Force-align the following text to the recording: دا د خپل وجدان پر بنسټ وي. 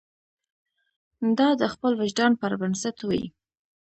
دا 1.37 1.49
د 1.61 1.63
خپل 1.73 1.91
وجدان 2.01 2.31
پر 2.41 2.51
بنسټ 2.61 2.97
وي. 3.09 3.23